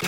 [0.00, 0.06] J'ai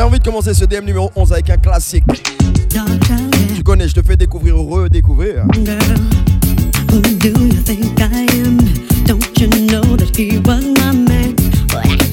[0.00, 2.04] envie de commencer ce DM numéro 11 avec un classique.
[3.54, 5.44] Tu connais, je te fais découvrir, redécouvrir.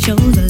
[0.06, 0.45] Girl, who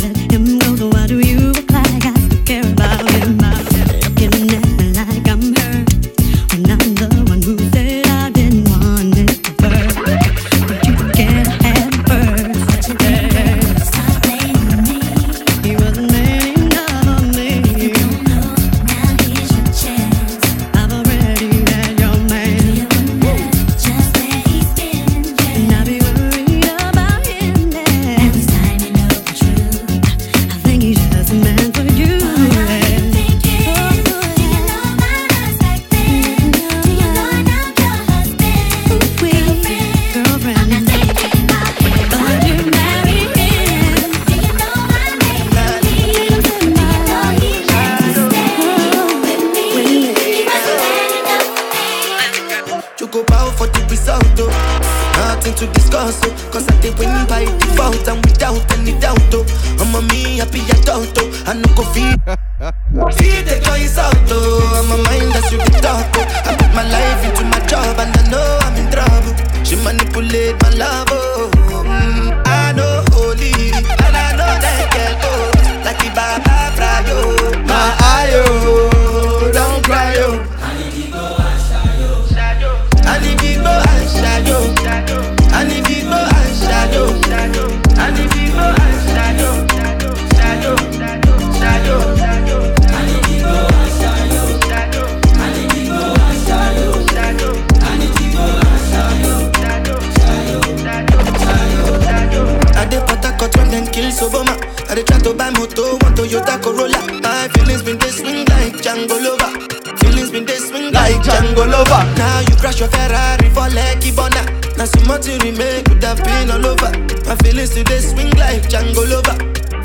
[112.85, 114.41] your Ferrari for Lucky Bona.
[114.77, 116.91] Now more to remake could have been all over.
[117.25, 119.37] My feelings today swing like Django Lover.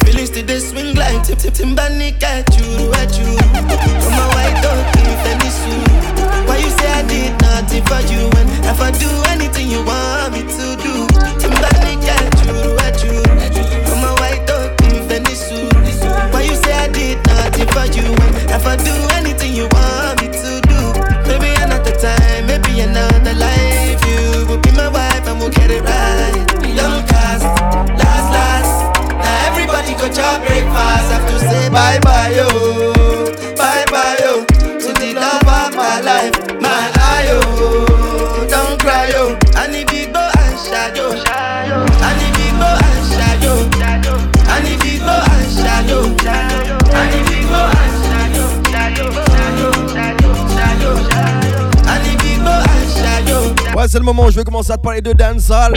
[0.04, 3.30] Feelings today swing like Tip Tip Timbani you, at you.
[3.56, 5.88] I'm a white dog, if any suit.
[6.48, 10.34] Why you say I did nothing for you when if I do anything you want
[10.34, 11.06] me to do?
[11.40, 13.22] Timbani you, at you.
[13.88, 15.72] I'm a white dog, if any suit.
[16.32, 19.29] Why you say I did nothing for you when if I do anything
[25.50, 26.30] get it right.
[26.76, 27.09] Cast,
[54.12, 55.72] moment où je vais commencer à te parler de dancehall.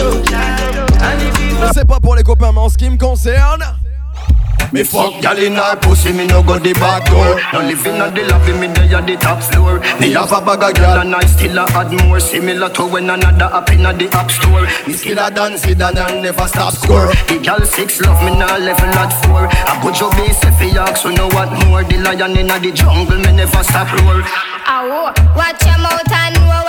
[1.74, 3.64] C'est pas pour les copains, mais en ce qui me concerne.
[4.72, 7.40] Me fuck gal in her pussy, me no go the back door.
[7.54, 9.80] No living on the lobby, me dey at the top floor.
[10.00, 12.20] Me have a bag of gal and I still a add more.
[12.20, 14.66] Similar to when another up in the app store.
[14.88, 17.14] Me still a dance it and I never stop score.
[17.28, 19.46] The gal six love me now level at four.
[19.48, 21.84] I put your base if you ask, so know what more.
[21.84, 24.24] The lion in the jungle, me never stop roar.
[24.66, 26.63] Ow, watch your mouth and know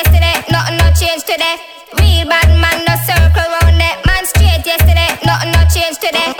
[0.00, 0.36] yesterday.
[0.48, 1.56] Nothing no change today.
[2.00, 5.10] Real bad man no circle round that man straight yesterday.
[5.28, 6.30] Nothing no change today.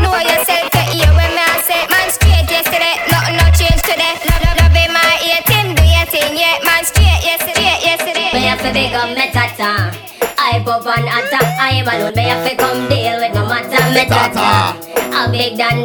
[0.00, 2.96] Know yourself to hear when me I say man straight yesterday.
[3.12, 4.14] Nothing no change today.
[4.24, 6.56] Love, love, love in my ear, Tim do your thing, yeah.
[6.64, 8.30] Man straight yesterday, yesterday.
[8.32, 9.92] Me have to big up me tata.
[10.40, 11.40] I pop on atta.
[11.60, 12.14] I am alone.
[12.16, 13.82] Me have to come deal with no matter.
[13.92, 14.72] Me tata.
[15.12, 15.81] A big dan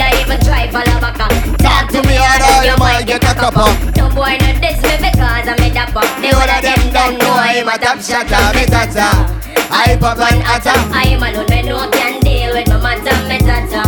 [0.00, 1.20] a even try back.
[1.20, 1.56] uh.
[1.58, 3.68] Talk to me harder, you might get a copper.
[3.96, 6.06] No boy no diss me because I'm a dapper.
[6.20, 8.42] The whole of them don't know I'm a top shotter.
[8.56, 9.08] Me tata.
[9.72, 10.74] I pop and atta.
[10.92, 13.16] I am alone, me no can deal with my matter.
[13.28, 13.82] Me tata.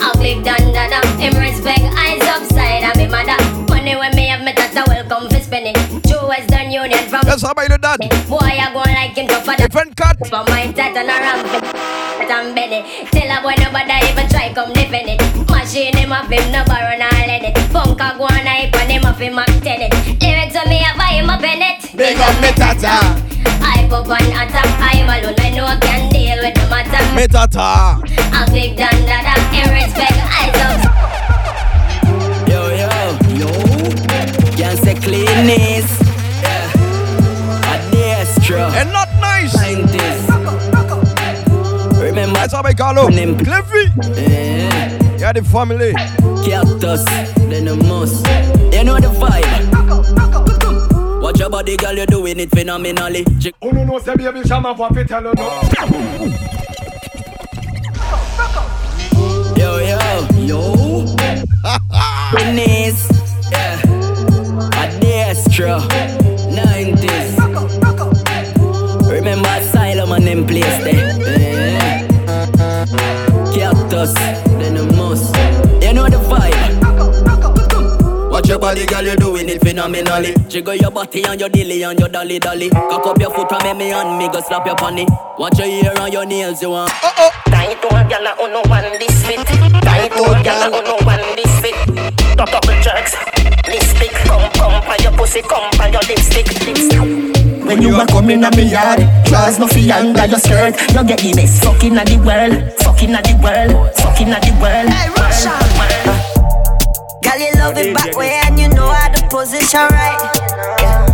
[0.00, 1.00] A big dan dada.
[1.18, 3.38] Him respect eyes upside me mother.
[3.68, 5.74] Money when me have me tata welcome for spending.
[6.02, 7.22] True Western Union from.
[7.24, 7.98] Yes, how about that?
[8.28, 10.16] Boy, I go like him tougher than Different cut.
[10.26, 11.88] For my tata around for
[12.30, 12.82] and Benny.
[13.10, 15.37] Tell a boy nobody even try come defend it.
[15.68, 17.58] Machine him off him no borrow nor let it.
[17.68, 19.92] Funk a go on hype and him off him Mac 10 it.
[21.94, 23.20] big up me tata.
[23.60, 27.04] I pop on attack, I'm alone, I know I can deal with the matter.
[27.14, 28.00] Me tata.
[28.32, 30.80] A big dan dada, in respect, I love.
[32.48, 32.88] Yo, yo,
[33.36, 33.50] yo.
[34.56, 36.00] Can't say cleanness.
[36.40, 36.72] Yeah.
[37.68, 38.72] A destro.
[38.72, 39.52] And not nice.
[39.52, 40.28] Scientist.
[42.00, 43.36] Remember, That's how we call him.
[43.36, 43.92] Cliffy.
[44.18, 44.97] yeah.
[45.18, 45.92] Yeah, the family.
[46.44, 47.04] Cactus,
[47.50, 48.24] then the must.
[48.74, 49.46] You know the vibe.
[51.22, 53.24] Watch your body, girl, you're doing it phenomenally.
[53.40, 55.60] Chick- Oh no no, say baby, shama for fit tell you no.
[59.56, 59.98] Yo, yo,
[60.46, 61.04] yo.
[62.32, 63.08] Denise,
[63.50, 63.80] yeah.
[64.78, 65.80] A destro.
[66.54, 67.36] 90s.
[69.10, 70.97] Remember Asylum and them place there.
[78.68, 80.34] Body, girl, you're doing it phenomenally.
[80.46, 82.68] Jiggle your body and your dilly and your dolly dolly.
[82.68, 85.08] Cock up your foot and make me and me go slap your panty.
[85.38, 86.92] Watch your ear and your nails, you want.
[87.02, 87.30] Oh, oh.
[87.46, 89.40] Tight to a gyal who no one this fit.
[89.80, 91.76] Tight to a gyal who no one this fit.
[92.36, 93.16] Top double jerks.
[93.64, 96.48] Lipstick, come come on your pussy, come on your lipstick.
[96.60, 97.64] lipstick.
[97.64, 100.76] When you are coming at me yard, draws no fi under your skirt.
[100.92, 104.52] You get the best fucking at the world, fucking at the world, fucking at the
[104.60, 104.92] world.
[104.92, 105.56] Hey, Russia.
[107.28, 108.40] Girl, you love it back way
[109.28, 110.18] position right.
[110.80, 111.06] Yeah.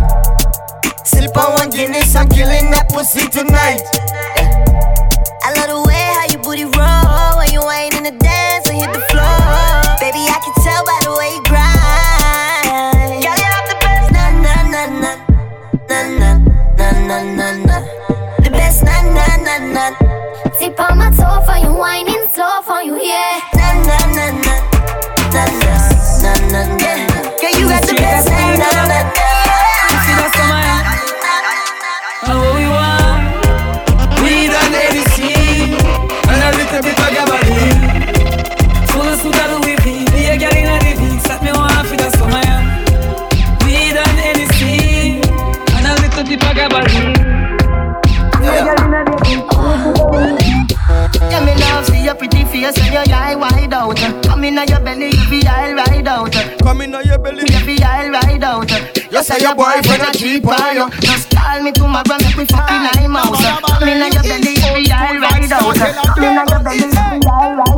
[1.03, 3.81] Slip on one Guinness, I'm killing that pussy tonight.
[4.37, 4.63] Yeah.
[5.43, 8.77] I love the way how you booty roll when you ain't in the dance and
[8.77, 9.37] hit the floor.
[9.99, 13.21] Baby, I can tell by the way you grind.
[13.23, 15.11] Girl, you have the best, na na na na
[15.89, 16.29] na na
[16.77, 17.77] na na na na.
[18.41, 19.85] The best, na na na na
[20.59, 23.39] Tip on my toe for you, whining slow for you, yeah.
[23.55, 24.55] na na na na
[25.59, 25.64] na
[52.95, 53.97] your eye wide out.
[54.23, 56.31] Come in your belly, you be all right out.
[56.63, 57.43] Come in on your belly.
[57.43, 58.71] You be all right out.
[59.11, 60.89] You say your boyfriend a cheap on you.
[61.01, 63.35] Just call me tomorrow, make we fucking I'm out.
[63.35, 65.75] Come in your belly, you be all right out.
[65.75, 67.21] Come in your belly, you right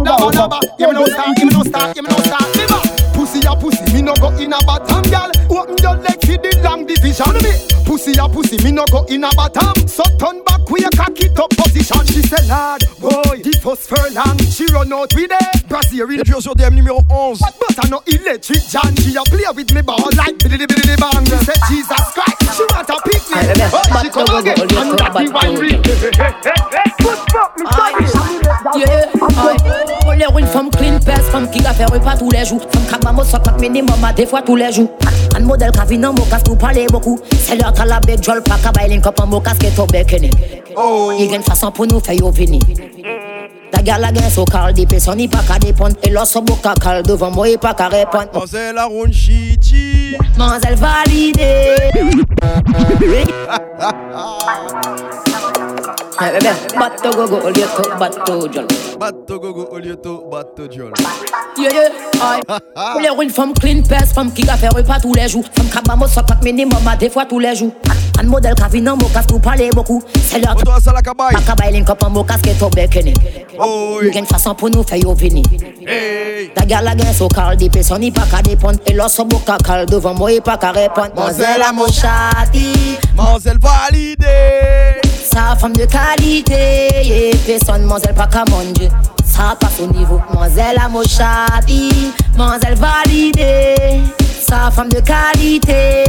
[0.06, 0.78] No, no, out.
[0.78, 2.98] Give me no start, give me no start, give me no start.
[3.14, 5.32] Pussy a pussy, me no go in a bottom, gal.
[5.50, 7.34] Open your leg for the long division.
[7.42, 7.52] Me.
[7.84, 9.74] Pussy a pussy, me no go in a bottom.
[9.88, 12.06] So turn back, we a cock it up position.
[12.06, 12.84] She say, lad,
[13.76, 14.38] furlong.
[14.50, 15.58] She run out with it.
[16.40, 17.40] Sur DM numéro 11.
[17.40, 20.96] But, but I know electric John She a play with me ball like biddy biddy
[20.96, 25.14] bang Me say Jesus Christ She want a picnic Oh she come again And that
[25.14, 28.06] the wine ring Good fuck me sorry
[28.76, 29.06] Yeah,
[29.38, 29.58] aïe.
[30.06, 32.62] On les roule femme clean pèse, femme qui a fait repas tous les jours.
[32.72, 34.92] Femme qui a maman soit minimum à des fois tous les jours.
[35.36, 37.20] Un modèle qui a vu dans mon casque, vous parlez beaucoup.
[37.32, 40.16] C'est l'heure à la bête, jol, pas qu'à bailler, comme mon casque est au bec.
[40.76, 41.12] Oh.
[41.18, 42.16] Il y a une façon pour nous faire
[43.78, 46.26] la gal a gen sou kal Di pe son ni pa ka depon E lò
[46.26, 51.52] sou boka kal devan mwen e pa ka repon Manzel a roun chiti Manzel valide
[56.18, 58.66] Bebe, bato go go, liye to bato jol.
[58.98, 60.94] Bateau gogo, au lieu de bateau jol.
[61.58, 61.90] Yeah, yeah,
[62.22, 63.02] aïe.
[63.02, 65.44] Les roule femme clean pèse, femme qui a fait repas tous les jours.
[65.56, 67.72] Femme qui a maman soit minimum à des fois tous les jours.
[68.20, 70.02] Un modèle qui a vu dans mon casque, vous parlez beaucoup.
[70.22, 71.34] C'est l'heure Oto asala kabaye.
[71.34, 72.98] pas qu'à bailler, comme mon casque est au bec.
[73.60, 75.44] Oh Il y a une façon pour nous faire vini.
[75.86, 76.50] Hey.
[76.54, 78.80] Ta gare la gain so cal des personnes, il pas qu'à dépendre.
[78.88, 81.10] Et lorsque mon cacal devant moi, il pas qu'à répondre.
[81.16, 85.07] Mademoiselle à mon chati, Mademoiselle validée.
[85.32, 87.32] Sa femme de qualité.
[87.46, 88.90] Personne, mademoiselle pas qu'à manger.
[89.60, 90.20] Passe au niveau.
[90.30, 90.90] Mademoiselle à
[92.38, 94.02] mademoiselle validée.
[94.48, 96.06] Sa femme de qualité.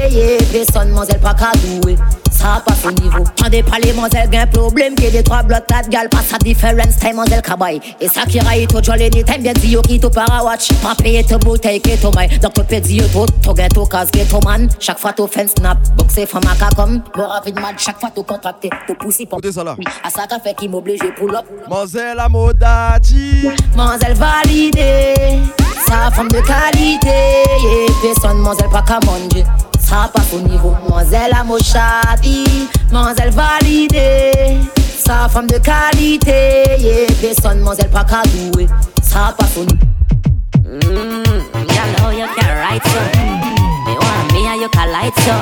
[0.53, 1.97] Personne, mademoiselle pas qu'à douer
[2.39, 3.25] sa pa se nivou
[5.91, 6.55] gal sa ni
[9.39, 10.71] Bien para watch.
[14.45, 14.69] Man.
[15.49, 15.79] Snap
[20.05, 20.11] A
[20.69, 21.47] m'oblige lop
[22.19, 23.49] amodati.
[24.15, 25.43] Valide
[25.87, 27.09] Sa fom de qualité.
[27.63, 27.95] Ye yeah.
[28.03, 28.99] peson manzel pa ka
[29.89, 34.59] Ça pas au niveau, mademoiselle Amoshadi, mademoiselle validée.
[34.77, 37.07] Sa femme de qualité, yeah.
[37.23, 38.67] personne, mademoiselle pas cadouée.
[39.03, 39.87] Ça pas au niveau.
[40.63, 41.25] Mmm,
[41.71, 43.01] you know you can write so.
[43.87, 45.33] Me want me and you can light so.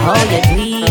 [0.00, 0.90] Oh, you tweet.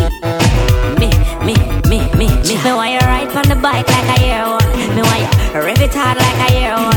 [0.98, 1.09] Me,
[1.43, 1.55] me,
[1.89, 2.63] me, me, me.
[2.63, 4.95] Me want you ride on the bike like a year one.
[4.95, 6.88] Me want you rev it hard like a year one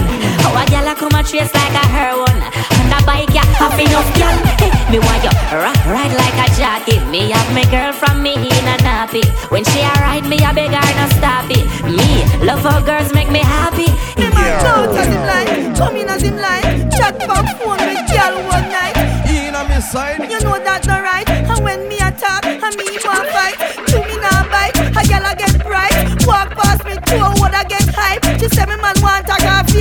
[1.31, 2.43] her one.
[2.43, 4.37] On a bike, yeah, have enough girl.
[4.59, 6.99] Hey, me want you ride, ride like a jockey.
[7.11, 9.23] Me have my girl from me in a nappy.
[9.51, 11.65] When she a ride me, I beg her not stop it.
[11.87, 13.91] Me love how girls make me happy.
[14.19, 18.03] Me man shout at him like, come in as him like, chat back phone with
[18.11, 18.97] girl one night.
[19.31, 21.29] In a me side, you know that not right.
[21.29, 23.57] And when me attack, and me want fight,
[23.89, 24.75] to me not bite.
[24.99, 25.95] A girl I get bright,
[26.27, 28.25] walk past me, two what I get hype.
[28.41, 28.97] She say me man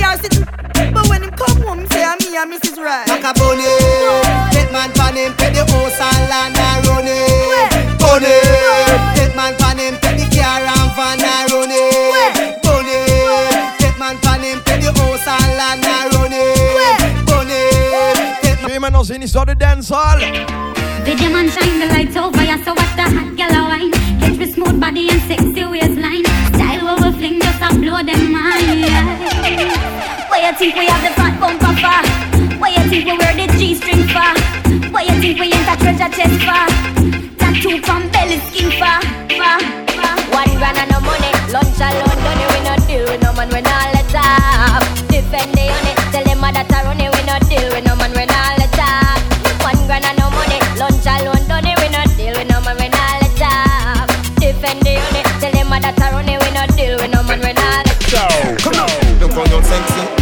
[0.00, 0.92] coffee or sitting.
[0.92, 2.78] But when him come home, say I'm me ah, and Mrs.
[2.78, 3.06] Right.
[3.08, 3.68] Macaboni,
[4.52, 7.98] take man pan him, pay the house and land and run it.
[7.98, 8.36] Bunny,
[9.16, 12.62] take man pan him, pay the car and van and run it.
[12.62, 12.98] Bunny,
[13.78, 17.26] take man pan him, pay the house and land and run it.
[17.26, 17.60] Bunny,
[18.42, 18.70] take man.
[18.70, 20.18] Female in histoire de dancehall.
[21.04, 23.92] Video man shine the lights over ya, so what the hot girl a wine.
[24.20, 26.24] Hit with smooth body and sexy waistline.
[26.54, 28.80] Style where we fling just a blow them mind.
[28.80, 29.21] Yeah.
[30.52, 32.60] Why you think we have the front bumper for?
[32.60, 34.36] Why you think we wear the G-string for?
[34.92, 36.68] Why you think we ain't a treasure chest for?
[37.40, 39.00] Tattoo from belly skin for?
[39.32, 39.56] For?
[39.96, 40.12] For?
[40.28, 43.48] One grand and no money, lunch alone, done it, we not deal with no man,
[43.48, 44.84] we not let up.
[45.08, 48.12] Defend the honey, tell them that I run it, we not deal with no man,
[48.12, 49.24] we not let up.
[49.64, 52.76] One grand and no money, lunch alone, done it, we not deal with no man,
[52.76, 54.04] we not let up.
[54.36, 57.40] Defend the honey, tell them that I run it, we not deal with no man,
[57.40, 58.60] we not let up.
[58.60, 58.92] Come on.
[59.22, 60.21] Look how you sexy, look how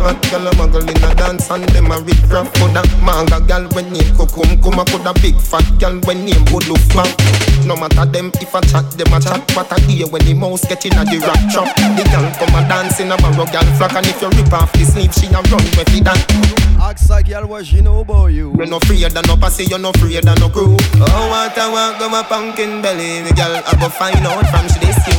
[0.00, 3.38] hot Girl a muggle in a dance and them a rip rap For that manga
[3.44, 7.12] girl when name Kukum Kuma coulda big fat girl when name good look back
[7.68, 9.40] No matter them if I chat them a chat.
[9.54, 11.68] But I hear when the mouse get in a the rap trap.
[11.76, 14.72] The girl come a dance in a barrow girl flock And if you rip off
[14.72, 16.20] the sleeve she a run with it that
[16.80, 18.52] Ask a girl what she know about you.
[18.58, 20.76] You no afraid of no pussy, you no afraid of no crew.
[20.96, 23.22] Oh what I want go my pumpkin belly.
[23.22, 25.14] The girl I go find out from she this you.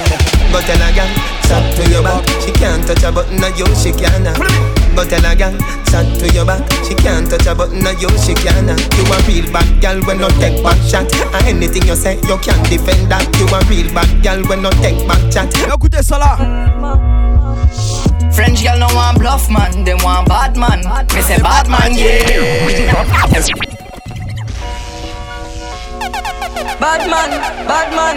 [0.51, 1.11] Go tell a girl,
[1.47, 2.27] chat to your back.
[2.41, 5.55] She can't touch a button of you, she can Go tell a girl,
[5.87, 9.17] chat to your back She can't touch a button of you, she can You a
[9.27, 13.09] real bad girl when no take back shot And anything you say, you can't defend
[13.11, 16.37] that You a real bad girl when no take back chat Écoutez ça là
[18.31, 20.79] French girl no want bluff man, them want bad man.
[21.13, 22.65] Me say bad man, yeah.
[26.79, 27.29] Bad man,
[27.67, 28.15] bad man,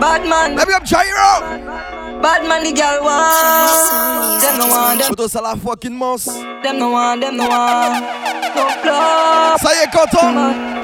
[0.00, 0.56] bad man.
[0.56, 1.95] Let me up Jairo.
[2.22, 4.42] Bad man, the girl want.
[4.42, 5.08] Them no want them.
[5.08, 6.24] Photo ça la fucking mons.
[6.24, 8.04] Them no want, them no want.
[8.54, 9.60] No bluff.
[9.60, 10.76] Ça y est, content.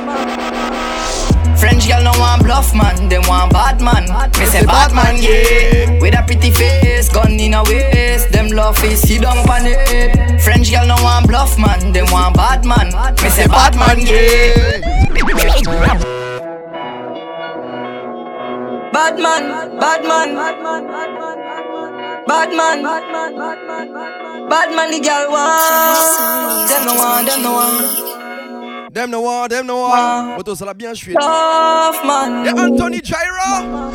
[1.56, 4.04] French girl no want bluff man, them want bad man.
[4.38, 6.00] Me say bad man, yeah.
[6.00, 10.40] With a pretty face, gun in a waist, them love is sit down on it.
[10.40, 12.92] French girl no want bluff man, them want bad man.
[13.22, 14.80] Me say bad man, yeah.
[18.92, 20.60] Bad man, bad man, bad
[22.52, 22.82] man,
[24.48, 26.68] bad man, the girl want.
[26.68, 28.94] Them no want, them no want.
[28.94, 30.36] Them no want, them no want.
[30.36, 31.14] Photo ça l'a bien chué.
[31.14, 32.44] Tough man.
[32.44, 33.90] Yeah, Anthony Jairo.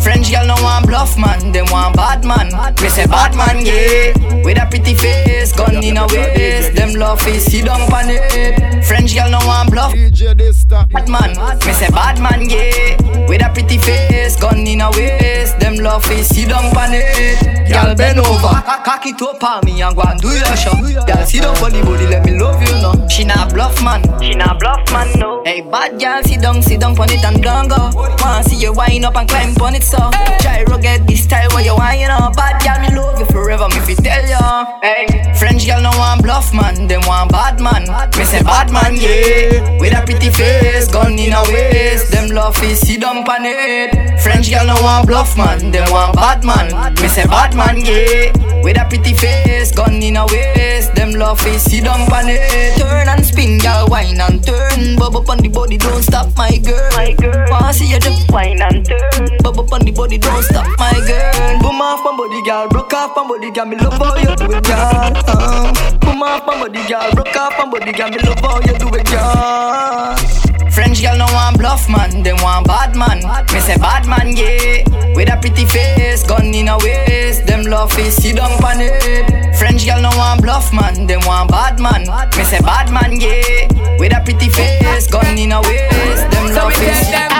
[0.00, 2.48] French girl no want bluff man, them want bad man.
[2.82, 4.14] Me say bad man, yeah.
[4.42, 8.84] With a pretty face, gun in a waist, them love is sit down on it.
[8.84, 9.92] French girl no want bluff.
[9.92, 12.96] Bad man, me say bad man, yeah.
[13.28, 17.40] With a pretty face, gun in a waist, them love is sit down on it.
[17.68, 18.54] Girl bend over,
[18.84, 20.76] cock it up on me and go and do your show.
[21.06, 23.08] Girl sit down for the body, let me love you now.
[23.08, 25.42] She not bluff man, she not bluff man no.
[25.44, 27.90] Hey bad girl, sit down, sit down on it and don't go.
[27.94, 30.10] Wanna see you wind up and climb on it so.
[30.40, 32.36] Gyro get this style where you wind up.
[32.36, 34.80] Bad girl, me love you forever, me fi tell ya.
[34.82, 35.06] Hey,
[35.38, 37.84] French girl no want bluff man, them want bad man.
[38.18, 39.78] Me say bad man, yeah.
[39.80, 44.20] With a pretty face, gun in a waist, them love is sit down on it.
[44.20, 46.94] French girl no want bluff man, them want bad man.
[46.94, 48.32] Me say bad man, yeah.
[48.62, 52.78] With a pretty face, gun in a waist, them love is sit down on it.
[52.78, 54.96] Turn and spin, girl, wine and turn.
[54.96, 56.90] Bubble on the body, don't stop, my girl.
[56.96, 59.38] My girl, wanna see you just wine and turn.
[59.42, 61.60] Bubble on the body, don't stop, my girl.
[61.60, 63.66] Boom off my body, girl, broke off my body, girl.
[63.66, 65.12] Me love how you do it, girl.
[65.30, 68.10] Um, boom off my body, girl, broke off my body, girl.
[68.10, 70.53] Me love how you do it, girl.
[70.74, 73.18] French girl no want bluff man, them want bad man.
[73.52, 74.82] Me say bad man, yeah.
[75.14, 79.54] With a pretty face, gun in a waist, them love is sit down on it.
[79.56, 82.02] French girl no want bluff man, them want bad man.
[82.36, 83.68] Me say bad man, yeah.
[84.00, 87.33] With a pretty face, gun in a waist, them So love is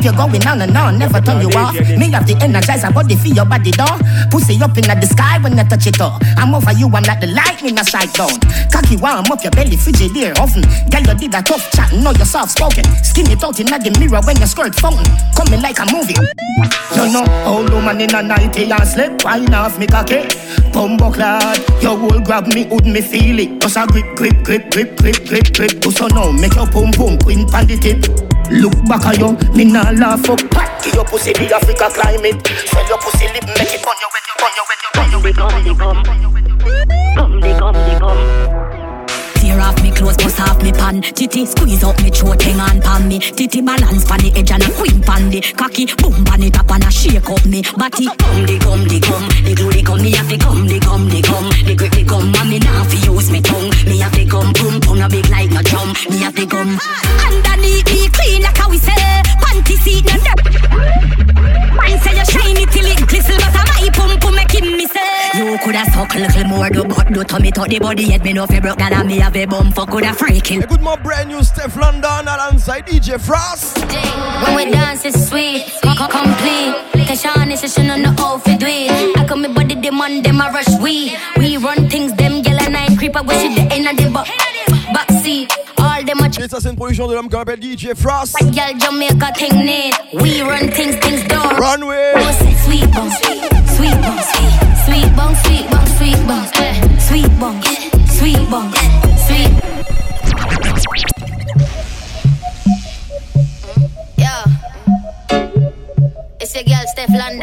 [0.00, 1.74] keep gun going on and on, never turn you off.
[1.74, 3.98] Me have the energizer body for your body door.
[4.30, 6.20] Pussy up in the sky when you touch it up.
[6.36, 8.40] I'm over you, I'm like the lightning I strike down.
[8.72, 10.64] Cocky warm up your belly, frigidaire oven.
[10.90, 12.84] Girl, you did a tough chat, know you're soft spoken.
[13.04, 15.06] Skin it out in the mirror when your skirt fountain.
[15.36, 16.16] Coming like a movie.
[16.96, 20.26] You know, old woman in a nighty and slip, wine off me cocky.
[20.72, 23.60] Bumbo clad, your will grab me, would me feel it.
[23.60, 25.84] Just a grip, grip, grip, grip, grip, grip, grip.
[25.92, 28.39] So now, make your pum pum queen pan the tip.
[28.50, 30.40] Look back at you, me nah laugh up.
[30.50, 32.44] Pat your pussy, the Africa climate.
[32.66, 35.10] Swell your pussy lip, make it on you when you, on you when you, on
[35.10, 36.54] you, when you, on you, when you,
[37.14, 38.89] come, the come, the come.
[39.50, 41.02] Tear off me clothes, bust off me pan.
[41.02, 43.18] Titty squeeze up me throat, hang on pan me.
[43.18, 45.86] Titty balance pan the edge and a queen pan the cocky.
[45.98, 48.06] Boom pan it up and a shake up me body.
[48.06, 50.02] Come the come the come, the glue the come.
[50.02, 52.30] Me have to come the come the come, the grip the come.
[52.30, 53.74] And me now fi use me tongue.
[53.90, 55.98] Me have to come boom boom a big like no drum.
[56.08, 56.78] Me have to come
[57.26, 58.94] underneath me clean like how we say.
[59.42, 60.14] Panty seat no
[61.74, 64.86] Mine say you shiny till it glisten, but I my pum pum make him me
[64.86, 65.00] say.
[65.34, 68.24] You coulda suck a little more, do but do tummy to the body head.
[68.24, 70.62] Me know fi broke that and me have a bum for coulda freaking.
[70.62, 73.78] Écoute mon brand new Stefflon Don alongside DJ Frost.
[74.44, 76.74] When we dance it's sweet, come complete.
[77.06, 79.16] Keshan is a on the outfit do it.
[79.18, 81.16] I come me body demand them a rush we.
[81.36, 84.10] We run things them gyal and I creep up with shit the end of the
[84.10, 84.26] back
[84.94, 85.69] backseat.
[86.10, 88.36] Them a Et ça, c'est une production de l'homme qu'on appelle DJ Frost.
[88.52, 89.94] Girl Jamaica thing need.
[90.12, 91.54] We run things things door.
[91.56, 92.14] Runway.
[92.16, 92.32] Oh,
[92.64, 94.18] sweet bong, sweet bong, sweet bong,
[94.84, 96.98] sweet bong, sweet bong, eh.
[96.98, 97.79] sweet bong, sweet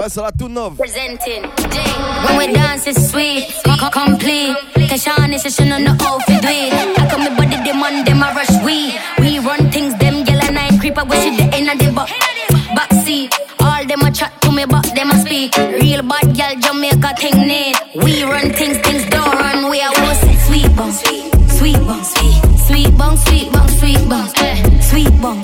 [0.08, 0.78] Neuve.
[0.78, 1.44] Presenting.
[2.24, 4.56] When we dance it's sweet, co- complete.
[4.88, 6.48] Keshan is a on the outfit do.
[6.48, 8.96] I come me body demand them a rush we.
[9.20, 10.24] We run things them
[10.58, 12.08] I creep up with shit the end of the back
[12.72, 13.34] backseat.
[13.60, 15.58] All them a chat to me but them a speak.
[15.58, 17.76] Real bad girl Jamaica thing need.
[17.96, 19.70] We run things things don't run.
[19.70, 24.80] We are say sweet bong, sweet bong, sweet sweet bong, sweet bong, sweet bong, eh.
[24.82, 25.44] sweet bong,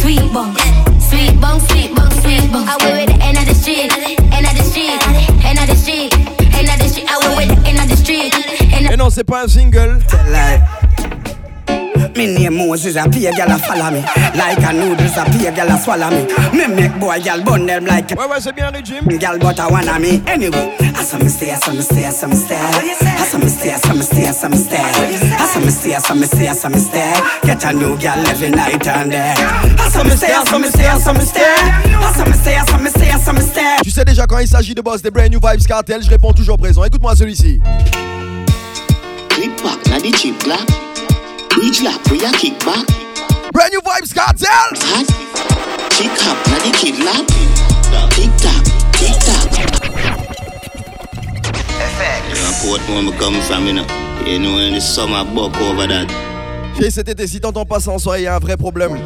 [0.00, 0.54] sweet bong,
[1.00, 2.68] sweet bong, sweet bong, sweet bong.
[2.68, 3.07] I will
[9.18, 9.98] c'est pas un single.
[12.16, 14.00] Me name Moses, a pay gal a follow me
[14.36, 17.84] Like a noodles, a pay gal a swallow me Me make boy gal bun them
[17.84, 21.28] like Ouais, ouais, c'est bien régime Gal but I wanna me Anyway, I saw me
[21.28, 23.94] stay, I saw me stay, I saw me stay I saw me stay, I saw
[23.94, 26.54] me stay, I saw me stay I saw me stay, I saw me stay, I
[26.54, 27.12] saw me stay
[27.44, 30.68] Get a new gal every night and day I saw me stay, I saw me
[30.68, 33.32] stay, I saw me stay I saw me stay, I saw me stay, I saw
[33.32, 36.02] me stay Tu sais déjà quand il s'agit de boss des brand new vibes cartel,
[36.02, 36.84] je réponds toujours présent.
[36.84, 37.60] Écoute-moi celui-ci.
[39.62, 40.68] Back, na the chip clap.
[41.56, 42.86] Reach lap, we a kick back.
[43.52, 44.48] Brand new vibes cartel.
[44.48, 45.06] Hot.
[45.90, 47.26] Chick up, na the kid lap.
[48.14, 49.48] Tick tock, tick tock.
[52.62, 53.86] Portmore me come from, you know.
[54.24, 56.06] You know, in the summer buck over that.
[56.78, 58.96] J'ai cet été, si t'entends pas ça en soirée, y a un vrai problème.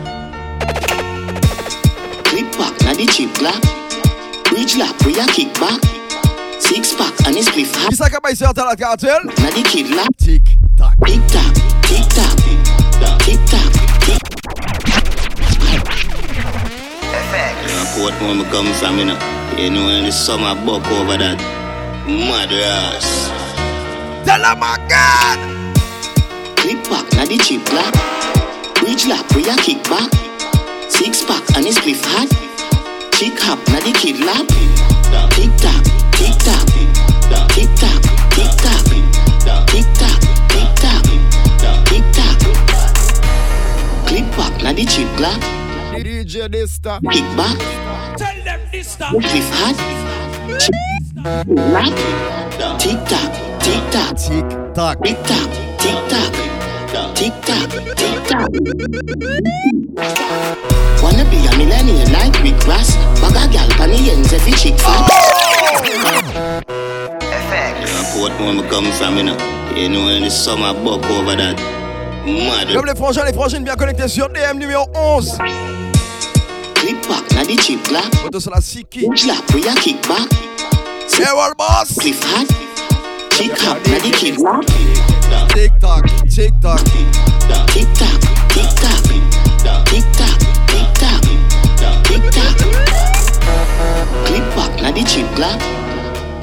[2.24, 3.64] Clip back, na the chip clap.
[4.50, 5.91] Reach lap, we a kick back.
[6.62, 7.88] Six pack, and it's spliff hot.
[7.88, 9.18] Qui ça qui sur la cartel?
[9.24, 10.06] Na the kid lap.
[10.16, 10.44] Tic
[10.76, 10.96] tac.
[11.04, 12.36] Tick tock, tick tock,
[13.18, 14.22] tick tock, tick.
[17.66, 19.18] Yeah, Portmore me come from, you know.
[19.58, 21.38] You know, in the summer buck over that.
[22.06, 23.28] Mad ass.
[24.24, 25.40] Tell them again.
[26.56, 27.94] Clip back, na the chip clap.
[28.82, 30.10] Reach lap, we a kick back.
[30.88, 32.51] Six pack, and it's spliff hot.
[33.16, 34.46] Chick hop, na the kid lap.
[35.34, 36.66] Tick tock, tick tock,
[37.54, 38.02] tick tock,
[38.34, 38.82] tick tock,
[39.68, 40.16] tick tock,
[40.50, 41.02] tick tock,
[41.86, 42.36] tick tock.
[44.06, 45.40] Clip back, na the chip clap.
[46.02, 47.00] DJ Dysta.
[47.12, 47.58] Kick back.
[48.18, 49.06] Tell them Dysta.
[49.10, 49.76] Spliff hot.
[51.46, 51.94] Lap.
[52.80, 54.16] Tick tock, tick tock,
[55.02, 55.48] Tic tac.
[55.78, 56.58] tick tock, tick
[56.90, 58.16] tock, tick tock, tick
[59.96, 60.58] tock.
[61.12, 62.96] Wanna be a millennial like Rick Ross?
[63.20, 65.06] Bag a gal pan the ends every chick fat.
[67.20, 69.36] Yeah, Portmore me come from, you know.
[69.76, 71.56] You know, in the summer buck over that.
[72.24, 75.36] Mad Comme les frangins, les frangines bien connectés sur DM numéro 11.
[76.76, 78.14] Clip back, na the chip clap.
[78.16, 79.06] Photo sur la Siki.
[79.14, 80.30] Slap, we a kick back.
[81.34, 81.94] World boss.
[81.98, 82.48] Cliff hot.
[83.32, 84.64] Chick hop, na the kid lap.
[85.52, 86.80] Tic tac, tic tac.
[87.72, 91.22] Tick tock, tick tock, tick tock, tick tock,
[92.04, 92.56] tick tock.
[94.26, 95.60] Clip back, na the chip clap.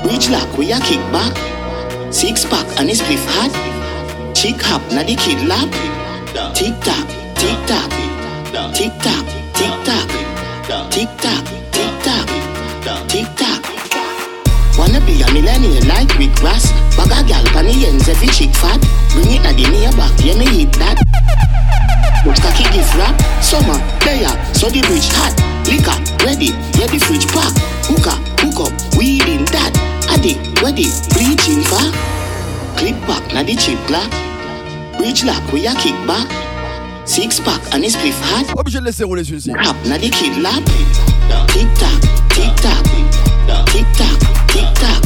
[0.06, 1.34] Reach lock, we a kick back.
[2.14, 3.52] Six pack, and it's spliff hot.
[4.36, 5.70] Chick hop, na the kid lap.
[6.56, 7.90] Tick tock, tick tock,
[8.74, 10.08] tick tock, tick tock,
[10.90, 12.28] Tick tock, tick tock,
[13.08, 13.62] tick tock.
[14.78, 16.72] Wanna be a millionaire like Rick Ross?
[16.96, 18.80] Bag a gal pan the ends every chick fat.
[19.12, 20.98] Bring it na the near back, yeah me hit that.
[22.20, 25.34] Cocky gift wrap, summer, there, so the bridge hot.
[25.68, 25.96] Liquor,
[26.28, 27.52] ready, yeah the fridge pack.
[27.88, 29.72] Hookah, hook up, weed in that.
[30.12, 31.80] Addy, ready, bleaching for.
[32.76, 34.12] Clip back, na the chip black.
[34.98, 36.28] Bridge lock, we a kick back.
[37.08, 38.46] Six pack and a spliff hat.
[38.56, 39.52] Obligé de laisser rouler celui-ci.
[39.52, 40.64] Rap na the kid lap.
[41.56, 42.00] Tic tac,
[42.36, 42.84] tic tac,
[43.72, 44.20] tic tac,
[44.52, 45.02] tic tac,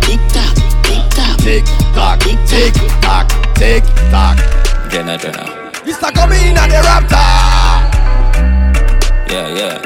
[0.00, 0.52] tic tac,
[0.84, 2.38] tic tac, tic tac, tic
[3.00, 4.36] tac, tic tac.
[4.90, 5.65] Jenna,
[6.06, 6.14] Jenna.
[6.14, 6.14] Mr.
[6.14, 7.18] Coming at the Raptor.
[9.28, 9.78] Yeah, yeah.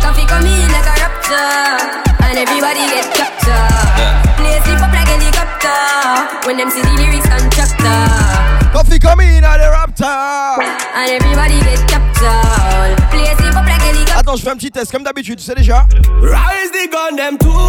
[0.00, 1.78] Coffee come in like a raptor,
[2.22, 3.48] and everybody get captured.
[3.96, 4.22] Yeah.
[4.36, 8.70] Play sleep up like helicopter when them see the lyrics contractor.
[8.72, 10.58] Coffee coming at the Raptor.
[10.94, 12.96] And everybody get captured.
[13.10, 14.18] Play sleep up like helicopter.
[14.18, 15.86] Attends, je fais un petit test comme d'habitude, tu sais déjà.
[16.20, 17.64] Rise the gun them today.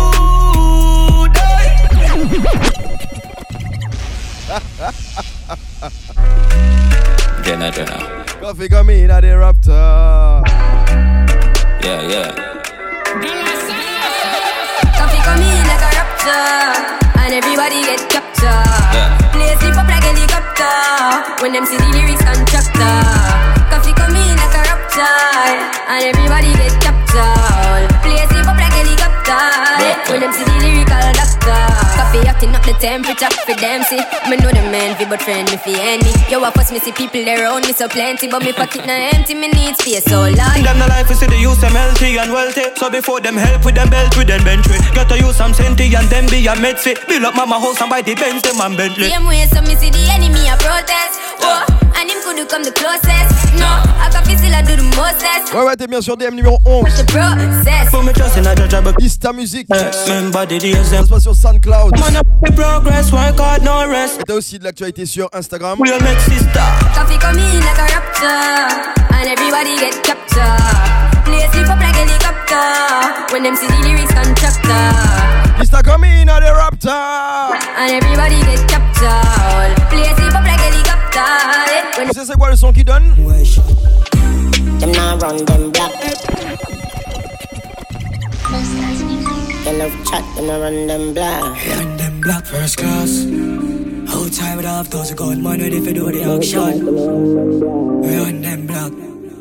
[7.44, 8.24] Jenna, Jenna.
[8.40, 10.44] Coffee coming at the Raptor.
[11.84, 12.32] Yeah, yeah.
[14.96, 16.40] Coffee come in like a raptor,
[17.20, 18.72] and everybody get captured.
[18.96, 19.12] Yeah.
[19.34, 23.04] Play sleep up like helicopter when them see the lyrics contractor.
[23.70, 25.25] Coffee come in like a raptor,
[32.46, 34.00] Up the temperature for them see.
[34.30, 36.14] Me know the man fi but friend me fi enemy.
[36.30, 39.34] Yo, I first me see people around me so plenty, but me pocket na empty.
[39.34, 40.56] Me need space so long.
[40.64, 42.72] Them the life we see the use them healthy and wealthy.
[42.76, 44.80] So before them help with them belt with them bench way.
[44.94, 47.06] Get to use some senti and them be a med fit.
[47.08, 49.10] Build up mama house and buy the Benz them and Bentley.
[49.10, 51.20] Same way, so me see the enemy a protest.
[51.42, 53.54] Oh, and him could come the closest.
[53.56, 55.54] No, I can feel still I do the mostest.
[55.54, 56.84] Ouais, ouais, t'es bien sur DM numéro 11.
[56.98, 57.92] The process.
[57.92, 59.68] Put me trust in a judge, but Ista Music.
[59.70, 61.94] remember the se passe sur SoundCloud.
[62.56, 64.20] Progress, work hard, no rest?
[64.20, 65.80] Et t'as aussi de l'actualité sur Instagram.
[65.80, 66.60] We'll make sister.
[66.94, 71.05] Coffee come in like a raptor, and everybody get captured.
[71.46, 75.62] Play sleep up like helicopter when them see the lyrics contractor.
[75.62, 77.54] Ista coming at the Raptor.
[77.78, 79.76] And everybody get captured.
[79.90, 82.00] Play sleep up like helicopter.
[82.00, 83.14] When Tu sais c'est quoi le son qui donne
[84.80, 85.94] Them now run them black.
[89.64, 91.44] They love chat, them now run them black.
[91.44, 93.24] Run them black first class.
[94.10, 96.86] Whole time with half those gun man ready for do the action.
[98.02, 98.92] Run them black.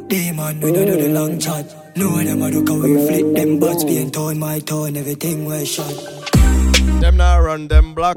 [0.09, 1.84] Demon, we don't do the long chat.
[1.97, 5.65] No them a look how we flip them butts being torn, my tone, everything we
[5.65, 5.95] shot.
[7.01, 8.17] Them now run them black.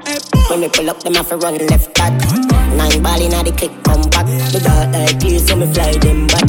[0.49, 2.11] When we pull up, them have to run left back.
[2.75, 4.25] Nine ball in the click, come back.
[4.51, 6.47] The dark eye clear, so me fly them back.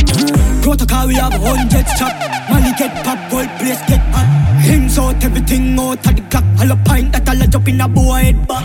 [0.62, 2.14] Protocol, we have a hundred chop.
[2.48, 4.62] Money get pop, gold place get hot.
[4.62, 6.44] Hymns out, everything out of the clock.
[6.60, 8.64] All a pint that all a jump in a boy head back.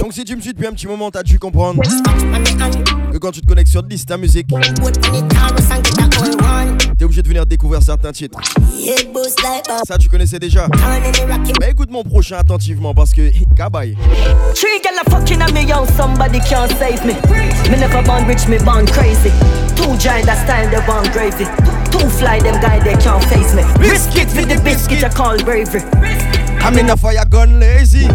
[0.00, 1.82] Donc si tu me suis depuis un petit moment, t'as dû comprendre
[3.12, 3.82] que quand tu te connectes sur
[5.86, 6.78] get that all one.
[6.98, 8.38] t'es obligé de venir découvrir certains titres.
[8.38, 10.68] A Ça, tu connaissais déjà.
[11.60, 13.96] Mais écoute mon prochain attentivement parce que kabaye.
[14.54, 17.14] Three gal a fucking on me, yo, somebody can't save me.
[17.70, 19.30] Me never born rich, me born crazy.
[19.76, 21.46] Two giant that style, they want gravy.
[21.90, 23.62] Two fly, them guy, they can't face me.
[23.78, 25.82] Risk it with the biscuit, I call bravery.
[26.66, 28.08] I'm in a fire gun lazy.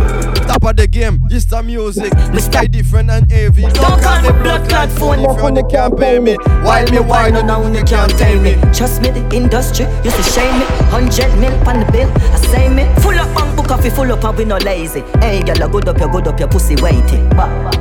[0.44, 2.14] Top of the game, this the music.
[2.34, 3.62] Me sky different and heavy.
[3.62, 6.36] Don't call the blood clot phone if you only can't pay me.
[6.62, 8.56] While me wine on now you can't tame me.
[8.74, 10.66] Trust me, the industry used to shame me.
[10.92, 12.84] Hundred mil on the bill, I say me.
[13.02, 15.00] Full up bank book coffee, full up and we no lazy.
[15.22, 17.24] Hey, girl, good up your good up your pussy weighty.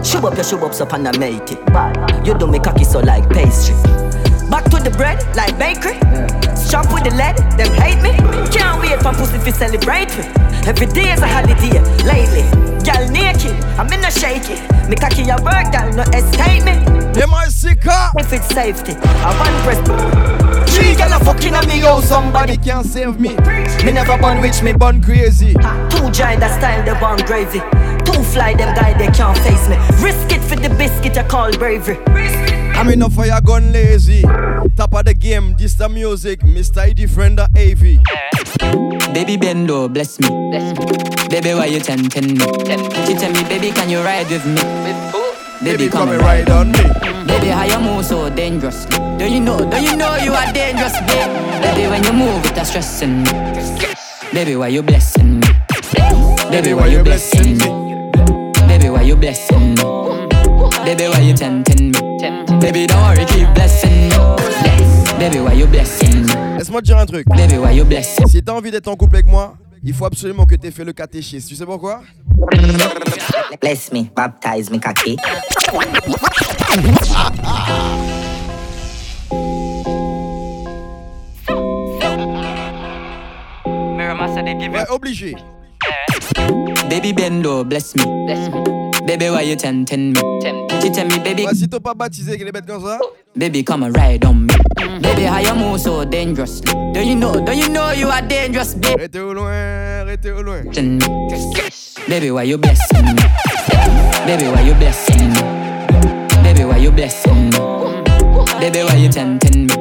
[0.04, 2.24] Shove up your shove ups up and I mate it.
[2.24, 3.74] You do me cocky so like pastry.
[4.50, 5.94] Back to the bread like bakery.
[6.58, 8.10] Shop with the lead, them hate me.
[8.50, 10.24] Can't wait for pussy to celebrate me.
[10.66, 12.42] Every day is a holiday lately.
[12.82, 14.58] Girl naked, I'm in a shaky.
[14.88, 16.74] Me cocky your work, girl, no escape me.
[17.22, 18.02] Am I sicker?
[18.18, 19.78] If it's safety, I want press.
[20.74, 23.36] Three gal a fucking on me, yo, somebody can't save me.
[23.84, 25.54] Me never born rich, me born crazy.
[25.90, 27.60] Two giant that style, they want gravy.
[28.04, 29.76] Two fly, them guy, they can't face me.
[30.02, 31.98] Risk it for the biscuit, I call bravery.
[32.80, 34.22] I'm in a fire gun lazy.
[34.74, 36.40] Top of the game, this the music.
[36.40, 36.88] Mr.
[36.88, 38.00] Eddie friend the AV.
[39.12, 40.28] Baby Bendo, bless me.
[40.48, 41.28] Bless me.
[41.28, 42.44] Baby, why you tempting me?
[43.04, 44.62] She tell me, baby, can you ride with me?
[45.62, 46.80] Baby, come and ride on me.
[47.26, 48.86] Baby, how you move so dangerous?
[48.86, 49.58] Don't you know?
[49.58, 51.28] Don't you know you are dangerous, babe?
[51.60, 53.30] Baby, when you move, it's stressing me.
[54.32, 55.48] Baby, why you blessing me?
[56.50, 58.10] Baby, why you blessing me?
[58.66, 59.84] Baby, why you blessing me?
[60.82, 61.99] Baby, why you tempting me?
[62.60, 64.10] Baby, don't worry, keep blessing.
[64.36, 65.12] Bless.
[65.18, 66.26] Baby, why you blessing?
[66.58, 67.26] Laisse-moi te dire un truc.
[67.28, 68.26] Baby, why you blessing?
[68.28, 70.92] Si t'as envie d'être en couple avec moi, il faut absolument que t'aies fait le
[70.92, 71.48] catéchisme.
[71.48, 72.02] Tu sais pourquoi?
[73.62, 75.16] Bless me, baptize me, kaki.
[84.70, 85.34] Ouais, obligé.
[86.90, 88.04] Baby Bendo, bless me.
[88.26, 88.89] Bless me.
[89.10, 90.20] Baby, why you tempting me?
[90.84, 91.44] You tell me, baby.
[91.44, 93.00] Ouais, si t'as pas baptisé qu'il est bête comme ça.
[93.34, 94.54] Baby, come and ride on me.
[95.02, 96.72] Baby, how you move so dangerously?
[96.94, 97.32] Don't you know?
[97.44, 99.02] Don't you know you are dangerous, baby?
[99.02, 100.62] Restez au loin, restez au loin.
[102.08, 103.22] Baby, why you blessing me?
[104.26, 105.42] Baby, why you blessing me?
[106.44, 107.58] Baby, why you blessing me?
[108.60, 109.74] Baby, why you tempting me?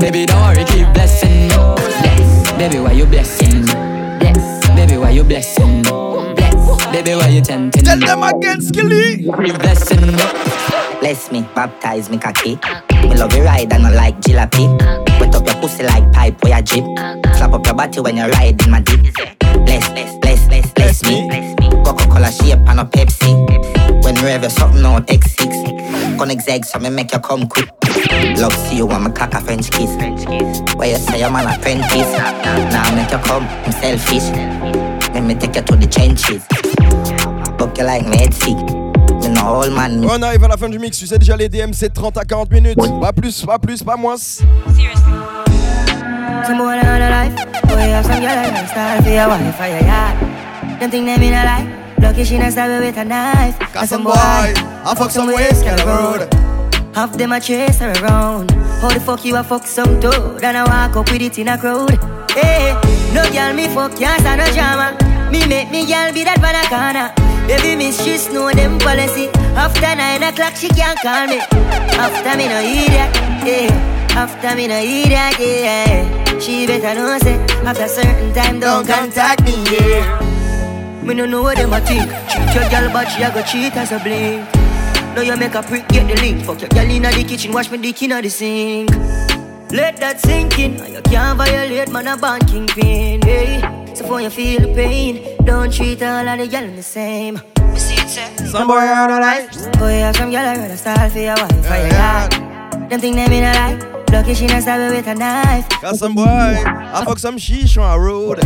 [0.00, 1.54] Baby, don't worry, keep blessing me.
[1.54, 2.50] Bless.
[2.58, 3.72] Baby, why you blessing me?
[4.18, 4.66] Bless.
[4.74, 5.83] Baby, why you blessing me?
[6.94, 7.82] Baby, why you tempting?
[7.82, 9.26] Tell them again, Skilly.
[9.26, 10.12] Blessing me.
[11.00, 12.54] Bless me, baptize me, kaki.
[13.02, 14.68] Me love you ride and I like jalopy.
[15.18, 16.84] Wet up your pussy like pipe or your jeep.
[17.34, 19.12] Slap up your body when you ride in my deep.
[19.66, 21.28] Bless, bless, bless, bless, bless me.
[21.84, 24.04] Coca-Cola shape and a Pepsi.
[24.04, 26.16] When you ever something out X6.
[26.16, 27.70] Connect eggs so me make you come quick.
[28.38, 29.90] Love see you want me cock a French kiss.
[30.76, 32.12] Where you say your man apprentice.
[32.72, 34.30] Now make you come, I'm selfish.
[35.12, 36.46] Let me take you to the trenches.
[37.64, 38.60] Book you like me sick.
[39.22, 40.04] Me no old man.
[40.04, 42.24] On arrive à la fin du mix, tu sais déjà les DM c'est 30 à
[42.24, 42.78] 40 minutes.
[43.00, 44.16] Pas plus, pas plus, pas moins.
[46.46, 46.52] A
[51.46, 51.66] life,
[52.02, 53.58] lucky she not stab you with a knife.
[53.72, 56.28] Got some boy, I fuck some ways, kind of road.
[56.94, 58.50] Half them a chase her around.
[58.82, 61.48] How the fuck you a fuck some toad and I walk up with it in
[61.48, 61.98] a crowd?
[62.30, 62.74] Hey,
[63.14, 64.92] no girl me fuck can't stand no drama.
[65.32, 67.23] Me make me girl be that banana.
[67.46, 69.28] Baby miss she know them policy.
[69.54, 71.38] After nine o'clock she can't call me.
[72.00, 73.12] After me no idiot,
[73.44, 74.16] yeah.
[74.16, 76.38] After me no idiot, yeah.
[76.38, 80.20] She better know say after certain time don't contact me, yeah.
[81.02, 82.10] Me no know what them a think.
[82.30, 84.48] Cheat your girl but she a go cheat as a blink.
[85.14, 86.44] Now you make a prick get the link.
[86.44, 88.90] Fuck your girl inna the kitchen, wash me dick inna the sink.
[89.70, 90.72] Let that sink in.
[90.92, 93.83] You can't violate man a band kingpin, hey.
[93.94, 97.40] So for you feel the pain, don't treat all of the girl the same.
[98.50, 99.50] Some boy on a life.
[99.78, 102.32] Boy, have some girl I rather style for your wife for your yard.
[102.90, 104.10] Them think them in a life.
[104.10, 105.68] Lucky she not stab with a knife.
[105.80, 108.42] Got some boy, I fuck some sheesh on a road.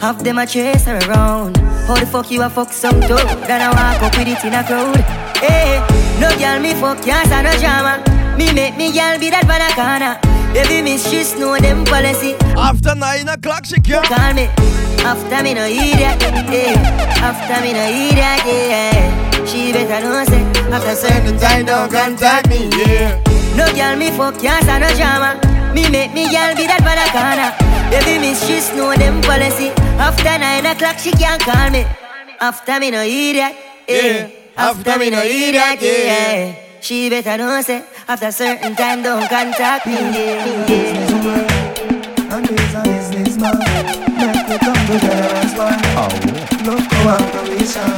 [0.00, 1.56] Half them a chase her around.
[1.86, 3.26] How the fuck you a fuck some toad?
[3.46, 4.96] Then I walk up with it in a crowd.
[5.36, 5.78] Hey,
[6.20, 8.02] no girl me fuck can't stand no drama.
[8.36, 10.29] Me make me girl be that banana.
[10.52, 12.34] Baby miss she know them policy.
[12.56, 14.48] After nine o'clock she can't call me.
[15.02, 16.76] After me no idiot, yeah.
[17.22, 19.44] After me no idiot, yeah.
[19.46, 23.22] She better know say after certain time don't contact me, yeah.
[23.56, 25.40] No girl me fuck can't stand no drama.
[25.74, 27.54] Me make me girl be that banana.
[27.90, 29.70] Baby miss she know them policy.
[29.98, 31.86] After nine o'clock she can't call me.
[32.40, 33.54] After me no idiot,
[33.88, 34.28] yeah.
[34.56, 36.69] After me no idiot, yeah.
[36.80, 40.66] She better know say after certain time don't contact me, yeah.
[40.66, 42.34] yeah.
[42.34, 43.58] And he's a businessman
[44.16, 45.80] Make me come together as one.
[47.06, 47.90] Operation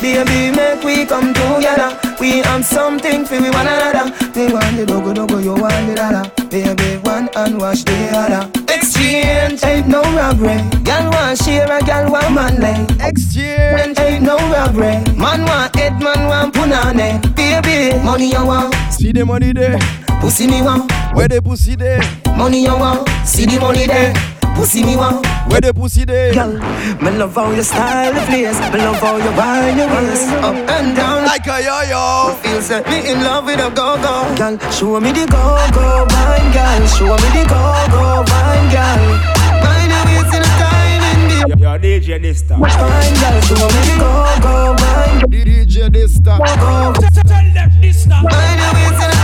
[0.00, 1.98] Baby, make we come together.
[2.20, 4.12] We have something for we one another.
[4.34, 6.48] We want the dogo dogo, you want the dollar.
[6.48, 8.57] Baby, one and wash the other
[8.88, 10.56] Exchange ain't no robbery.
[10.82, 14.96] Girl want share a girl want man lay Exchange ain't no robbery.
[15.14, 18.74] Man want head, man want punane Baby, money you want.
[18.90, 19.78] See the money there.
[20.22, 20.90] Pussy me want.
[21.14, 22.00] Where the pussy there?
[22.38, 23.06] Money you want.
[23.26, 25.24] See the money there Pussy me want.
[25.46, 26.52] Where the pussy there Girl,
[27.00, 30.54] me love how you style the place Me love how you wind your waist Up
[30.54, 31.24] and down.
[31.24, 32.34] Like a yo-yo.
[32.42, 34.34] Feel set me in love with a go-go.
[34.36, 39.00] Girl, show me the go-go wine Girl, show me the go-go wine Girl.
[39.62, 42.60] Mind your waist in the time and the Yo, DJ this time.
[42.60, 45.22] Wine girl, show me the go-go wine.
[45.30, 46.40] The DJ this time.
[46.40, 48.24] Go Tell them this time.
[48.24, 49.17] Mind your waist in the time and the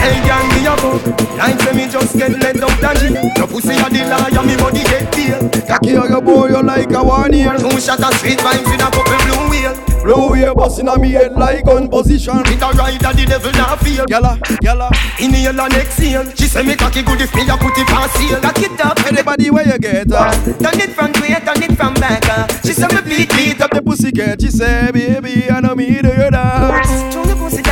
[0.00, 0.96] Hey gang, me a go
[1.36, 3.12] Like say me just get let up the G.
[3.36, 6.90] Your pussy a the liar, me body get tail Cocky on your boy, you like
[6.92, 9.74] a one ear Two shot of sweet vibes in a couple blue wheel.
[10.02, 12.40] Blue wheel busting on me head like gun position.
[12.46, 14.06] It a ride that the devil not feel.
[14.08, 14.88] Yalla, yalla.
[15.20, 18.40] Inhale and exhale She say me cocky good if me a put it on seal.
[18.40, 20.32] Cock it up Anybody where you get her.
[20.56, 22.48] Turn it from way, turn it from back uh.
[22.64, 23.70] She say me beat Beat up.
[23.70, 27.69] The pussy cat She say baby I know me do you dance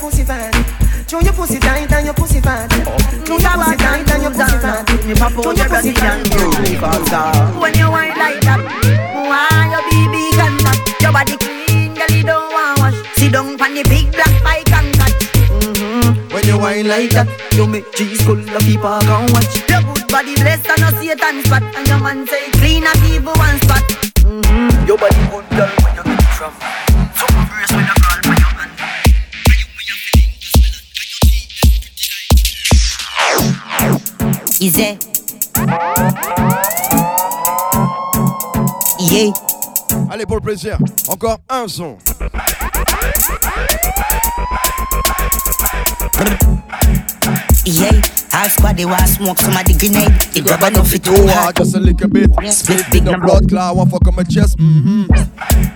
[0.00, 2.40] Show your pussy tight and your pussy fat Show your pussy tight and your pussy
[2.40, 2.72] fat
[3.28, 4.88] Show your pussy tight and your pussy fat
[5.36, 5.92] Show your pussy
[7.10, 8.60] tight When you whine like that,
[9.12, 10.56] why your baby can
[11.02, 13.16] Your body clean, girl you don't want wash.
[13.16, 14.30] Sit down on the big black
[16.60, 17.28] wine like that.
[17.54, 19.50] You make cheese full of people can watch.
[19.68, 23.24] Your good body blessed and no Satan spot, and your man say clean up even
[23.24, 23.82] one spot.
[24.20, 24.86] Mm-hmm.
[24.86, 26.89] Your body good girl where you get it
[34.62, 34.98] Easy.
[38.98, 39.32] Yeah.
[40.10, 40.76] Allez, pour le plaisir,
[41.08, 41.96] encore un son.
[47.64, 47.90] Yeah,
[48.30, 50.14] half squad they want smoke some of the grenade.
[50.32, 51.56] The grab enough it too hard.
[51.56, 52.30] Just a little bit.
[52.52, 54.58] Split in the blood clot, one fuck on my chest.
[54.58, 55.10] Mm-hmm.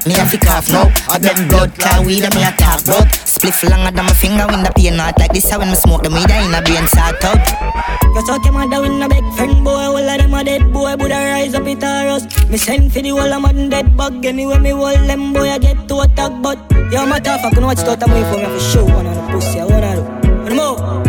[0.08, 0.90] Me a fi cough now.
[1.08, 3.12] I them blood clot weed and me a talk about.
[3.26, 5.50] Split longer than my finger when the pain not like this.
[5.50, 7.42] How when me smoke the weed in a brain start out.
[8.14, 10.96] You talk your mother with a big friend boy, all of them a dead boy,
[10.96, 12.24] Buddha rise up it a us.
[12.48, 15.58] Me send for the whole of man dead bug anyway me hold them boy I
[15.58, 16.58] get to attack but
[16.92, 19.32] yo matter fuck know what start a move for me for show one on the
[19.32, 20.30] pussy I wanna do.
[20.46, 21.03] And more,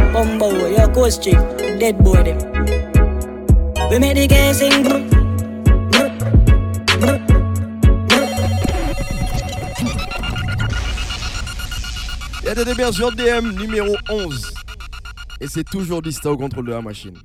[0.94, 1.38] coast street,
[1.80, 2.24] dead boy.
[12.42, 12.74] Il y a des
[13.12, 14.54] DM numéro 11.
[15.42, 17.18] Et c'est toujours distant au contrôle de la machine.